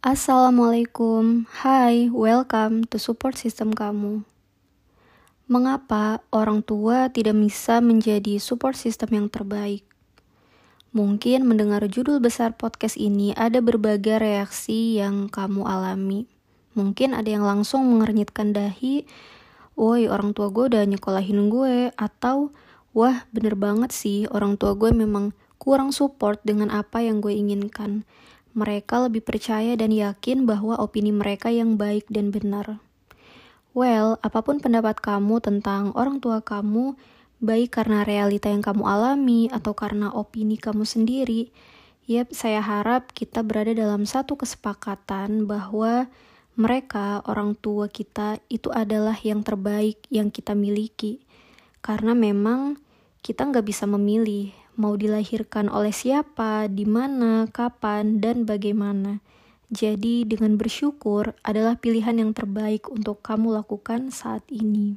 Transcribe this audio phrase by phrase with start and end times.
[0.00, 4.24] Assalamualaikum, hai, welcome to support system kamu.
[5.44, 9.84] Mengapa orang tua tidak bisa menjadi support system yang terbaik?
[10.96, 16.24] Mungkin mendengar judul besar podcast ini ada berbagai reaksi yang kamu alami.
[16.72, 19.04] Mungkin ada yang langsung mengernyitkan dahi,
[19.76, 22.56] woi orang tua gue udah nyekolahin gue, atau
[22.96, 28.08] wah bener banget sih orang tua gue memang kurang support dengan apa yang gue inginkan
[28.52, 32.82] mereka lebih percaya dan yakin bahwa opini mereka yang baik dan benar.
[33.70, 36.98] Well, apa pun pendapat kamu tentang orang tua kamu,
[37.38, 41.54] baik karena realita yang kamu alami atau karena opini kamu sendiri,
[42.10, 46.10] yep, saya harap kita berada dalam satu kesepakatan bahwa
[46.58, 51.22] mereka, orang tua kita, itu adalah yang terbaik yang kita miliki.
[51.80, 52.76] Karena memang
[53.24, 59.20] kita nggak bisa memilih mau dilahirkan oleh siapa, di mana, kapan, dan bagaimana.
[59.68, 64.96] Jadi, dengan bersyukur adalah pilihan yang terbaik untuk kamu lakukan saat ini.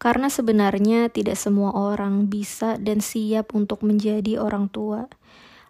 [0.00, 5.10] Karena sebenarnya tidak semua orang bisa dan siap untuk menjadi orang tua.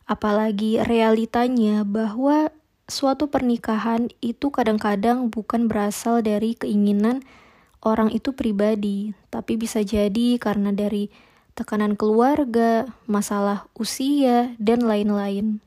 [0.08, 2.52] Apalagi realitanya bahwa
[2.88, 7.20] suatu pernikahan itu kadang-kadang bukan berasal dari keinginan
[7.84, 11.12] orang itu pribadi, tapi bisa jadi karena dari
[11.58, 15.58] tekanan keluarga, masalah usia, dan lain-lain.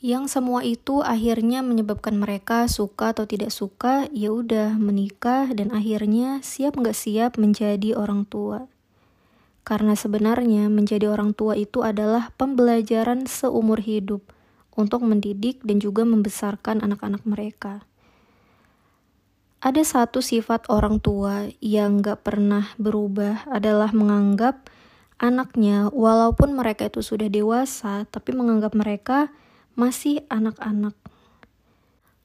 [0.00, 6.40] Yang semua itu akhirnya menyebabkan mereka suka atau tidak suka, ya udah menikah dan akhirnya
[6.40, 8.64] siap nggak siap menjadi orang tua.
[9.60, 14.24] Karena sebenarnya menjadi orang tua itu adalah pembelajaran seumur hidup
[14.72, 17.84] untuk mendidik dan juga membesarkan anak-anak mereka.
[19.60, 24.72] Ada satu sifat orang tua yang gak pernah berubah adalah menganggap
[25.20, 29.28] anaknya, walaupun mereka itu sudah dewasa, tapi menganggap mereka
[29.76, 30.96] masih anak-anak.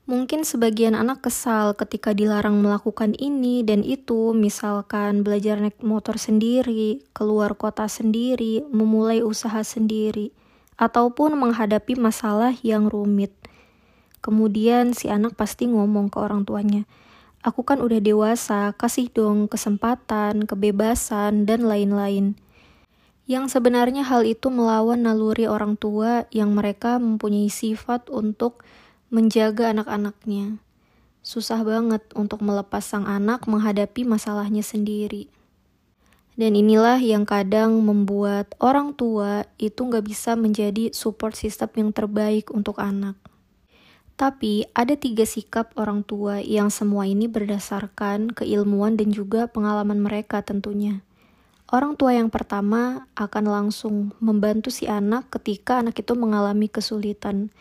[0.08, 7.04] Mungkin sebagian anak kesal ketika dilarang melakukan ini dan itu, misalkan belajar naik motor sendiri,
[7.12, 10.32] keluar kota sendiri, memulai usaha sendiri,
[10.80, 13.36] ataupun menghadapi masalah yang rumit.
[14.24, 16.88] Kemudian si anak pasti ngomong ke orang tuanya,
[17.46, 22.34] Aku kan udah dewasa, kasih dong kesempatan, kebebasan, dan lain-lain.
[23.30, 28.66] Yang sebenarnya hal itu melawan naluri orang tua yang mereka mempunyai sifat untuk
[29.14, 30.58] menjaga anak-anaknya.
[31.22, 35.30] Susah banget untuk melepas sang anak menghadapi masalahnya sendiri.
[36.34, 42.50] Dan inilah yang kadang membuat orang tua itu nggak bisa menjadi support system yang terbaik
[42.50, 43.14] untuk anak.
[44.16, 50.40] Tapi ada tiga sikap orang tua yang semua ini berdasarkan keilmuan dan juga pengalaman mereka
[50.40, 51.04] tentunya.
[51.68, 57.52] Orang tua yang pertama akan langsung membantu si anak ketika anak itu mengalami kesulitan.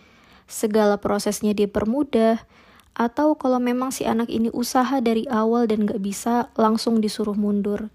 [0.47, 2.47] Segala prosesnya dipermudah,
[2.95, 7.91] atau kalau memang si anak ini usaha dari awal dan gak bisa, langsung disuruh mundur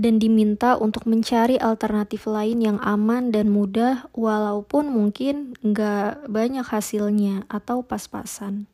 [0.00, 7.44] dan diminta untuk mencari alternatif lain yang aman dan mudah walaupun mungkin nggak banyak hasilnya
[7.52, 8.64] atau pas-pasan.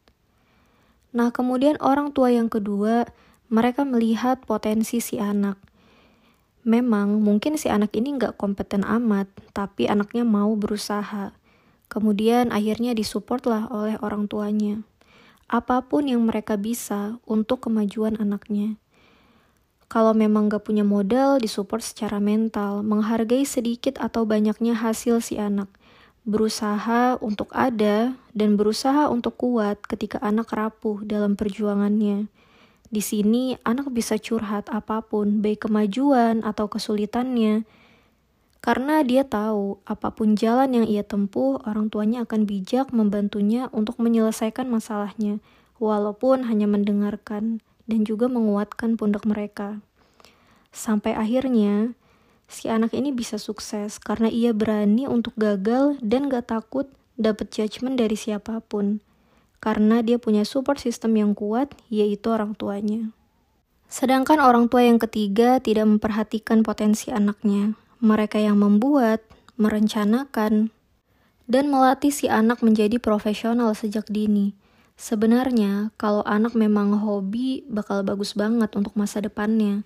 [1.10, 3.10] Nah kemudian orang tua yang kedua,
[3.50, 5.59] mereka melihat potensi si anak.
[6.62, 11.34] Memang mungkin si anak ini nggak kompeten amat, tapi anaknya mau berusaha.
[11.91, 14.86] Kemudian akhirnya disupport lah oleh orang tuanya.
[15.50, 18.78] Apa pun yang mereka bisa untuk kemajuan anaknya.
[19.86, 25.70] Kalau memang gak punya modal, disupport secara mental, menghargai sedikit atau banyaknya hasil si anak,
[26.26, 32.26] berusaha untuk ada dan berusaha untuk kuat ketika anak rapuh dalam perjuangannya.
[32.91, 37.62] Di sini, anak bisa curhat apa pun, baik kemajuan atau kesulitannya,
[38.66, 44.03] karena dia tahu apa pun jalan yang ia tempuh, orang tuanya akan bijak membantunya untuk
[44.03, 45.38] menyelesaikan masalahnya,
[45.78, 49.80] walaupun hanya mendengarkan dan juga menguatkan pundak mereka.
[50.74, 51.97] Sampai akhirnya,
[52.50, 57.97] si anak ini bisa sukses karena ia berani untuk gagal dan gak takut dapat judgement
[57.97, 59.00] dari siapa pun.
[59.56, 63.10] Karena dia punya support system yang kuat, yaitu orang tuanya.
[63.88, 67.72] Sedangkan orang tua yang ketiga tidak memperhatikan potensi anaknya.
[68.04, 69.24] Mereka yang membuat,
[69.56, 70.68] merencanakan,
[71.48, 74.66] dan melatih si anak menjadi profesional sejak dini
[74.97, 79.84] Sebenarnya, kalau anak memang hobi, bakal bagus banget untuk masa depannya.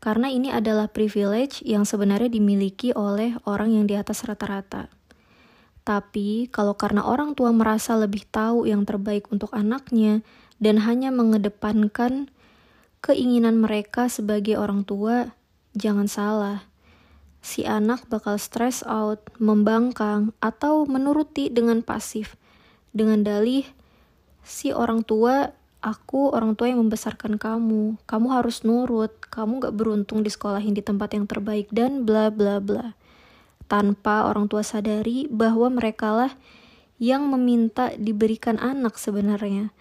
[0.00, 4.88] Karena ini adalah privilege yang sebenarnya dimiliki oleh orang yang di atas rata-rata.
[5.84, 10.24] Tapi, kalau karena orang tua merasa lebih tahu yang terbaik untuk anaknya
[10.56, 12.32] dan hanya mengedepankan
[13.04, 15.36] keinginan mereka sebagai orang tua,
[15.76, 16.64] jangan salah.
[17.44, 22.40] Si anak bakal stress out, membangkang, atau menuruti dengan pasif
[22.96, 23.64] dengan dalih
[24.44, 27.96] si orang tua aku orang tua yang membesarkan kamu.
[28.04, 29.12] Kamu harus nurut.
[29.32, 32.94] Kamu gak beruntung di sekolahin di tempat yang terbaik dan bla bla bla.
[33.66, 36.32] Tanpa orang tua sadari bahwa mereka lah
[37.00, 39.72] yang meminta diberikan anak sebenarnya.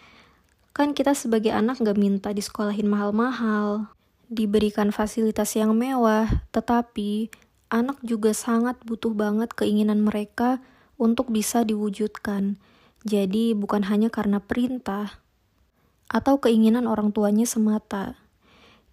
[0.72, 3.92] Kan kita sebagai anak gak minta di sekolahin mahal-mahal
[4.32, 6.48] diberikan fasilitas yang mewah.
[6.56, 7.28] Tetapi
[7.70, 10.64] anak juga sangat butuh banget keinginan mereka
[10.96, 12.60] untuk bisa diwujudkan
[13.07, 15.24] jadi bukan hanya karena perintah
[16.10, 18.18] atau keinginan orang tuanya semata.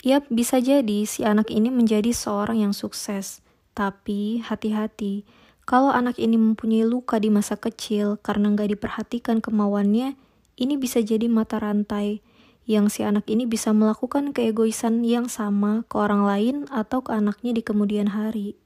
[0.05, 3.41] Ya, bisa jadi si anak ini menjadi seorang yang sukses.
[3.73, 5.25] Tapi hati-hati,
[5.67, 10.15] kalau anak ini mempunyai luka di masa kecil karena nggak diperhatikan kemauannya,
[10.57, 12.23] ini bisa jadi mata rantai
[12.67, 17.55] yang si anak ini bisa melakukan keegoisan yang sama ke orang lain atau ke anaknya
[17.55, 18.59] di kemudian hari.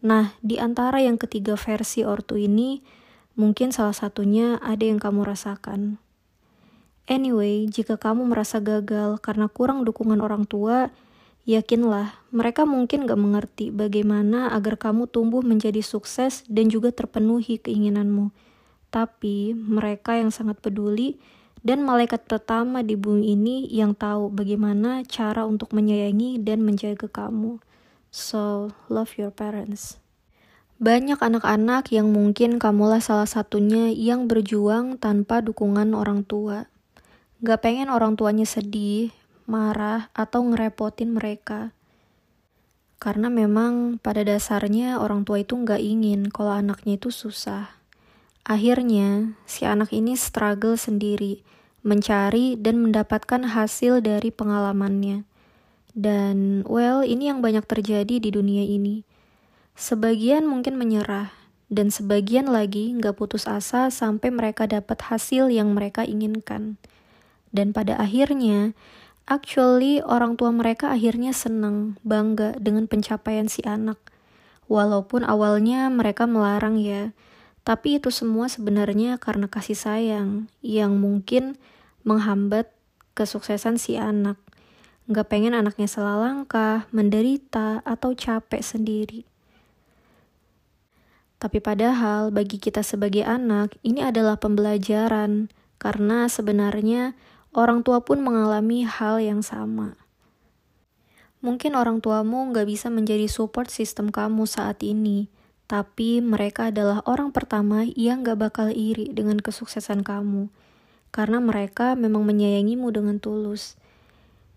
[0.00, 2.80] Nah, di antara yang ketiga versi ortu ini,
[3.40, 5.96] Mungkin salah satunya ada yang kamu rasakan.
[7.08, 10.92] Anyway, jika kamu merasa gagal karena kurang dukungan orang tua,
[11.48, 18.28] yakinlah mereka mungkin gak mengerti bagaimana agar kamu tumbuh menjadi sukses dan juga terpenuhi keinginanmu.
[18.92, 21.16] Tapi mereka yang sangat peduli
[21.64, 27.56] dan malaikat pertama di bumi ini yang tahu bagaimana cara untuk menyayangi dan menjaga kamu.
[28.12, 29.99] So, love your parents.
[30.80, 36.72] Banyak anak-anak yang mungkin kamulah salah satunya yang berjuang tanpa dukungan orang tua.
[37.44, 39.12] Gak pengen orang tuanya sedih,
[39.44, 41.76] marah, atau ngerepotin mereka.
[42.96, 47.76] Karena memang pada dasarnya orang tua itu gak ingin kalau anaknya itu susah.
[48.48, 51.44] Akhirnya, si anak ini struggle sendiri,
[51.84, 55.28] mencari dan mendapatkan hasil dari pengalamannya.
[55.92, 59.09] Dan, well, ini yang banyak terjadi di dunia ini
[59.78, 61.34] Sebagian mungkin menyerah,
[61.70, 66.76] dan sebagian lagi nggak putus asa sampai mereka dapat hasil yang mereka inginkan.
[67.54, 68.74] Dan pada akhirnya,
[69.30, 73.98] actually orang tua mereka akhirnya senang, bangga dengan pencapaian si anak.
[74.66, 77.14] Walaupun awalnya mereka melarang ya,
[77.62, 81.54] tapi itu semua sebenarnya karena kasih sayang yang mungkin
[82.02, 82.70] menghambat
[83.14, 84.38] kesuksesan si anak.
[85.06, 89.29] Nggak pengen anaknya salah langkah, menderita, atau capek sendiri.
[91.40, 95.48] Tapi padahal bagi kita sebagai anak, ini adalah pembelajaran,
[95.80, 97.16] karena sebenarnya
[97.56, 99.96] orang tua pun mengalami hal yang sama.
[101.40, 105.32] Mungkin orang tuamu nggak bisa menjadi support sistem kamu saat ini,
[105.64, 110.52] tapi mereka adalah orang pertama yang gak bakal iri dengan kesuksesan kamu,
[111.08, 113.80] karena mereka memang menyayangimu dengan tulus.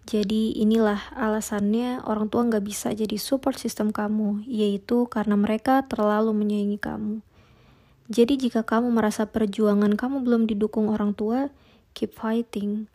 [0.03, 6.35] Jadi inilah alasannya orang tua nggak bisa jadi support system kamu, yaitu karena mereka terlalu
[6.35, 7.15] menyayangi kamu.
[8.11, 11.55] Jadi jika kamu merasa perjuangan kamu belum didukung orang tua,
[11.95, 12.91] keep fighting.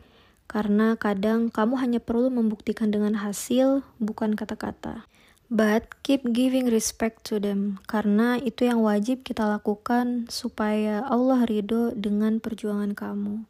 [0.49, 5.09] Karena kadang kamu hanya perlu membuktikan dengan hasil, bukan kata-kata.
[5.49, 11.97] But keep giving respect to them, karena itu yang wajib kita lakukan supaya Allah ridho
[11.97, 13.49] dengan perjuangan kamu.